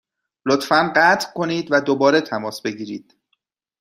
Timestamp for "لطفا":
0.45-0.87